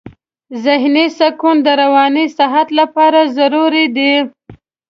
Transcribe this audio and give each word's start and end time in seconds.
ذهني 0.63 1.05
سکون 1.19 1.55
د 1.63 1.67
رواني 1.81 2.25
صحت 2.37 2.67
لپاره 2.79 3.19
ضروري 3.37 3.85
دی. 3.95 4.13